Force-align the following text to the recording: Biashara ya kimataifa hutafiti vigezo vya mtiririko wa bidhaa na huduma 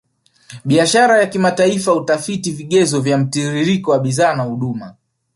Biashara 0.65 1.19
ya 1.19 1.27
kimataifa 1.27 1.91
hutafiti 1.91 2.51
vigezo 2.51 3.01
vya 3.01 3.17
mtiririko 3.17 3.91
wa 3.91 3.99
bidhaa 3.99 4.35
na 4.35 4.43
huduma 4.43 4.95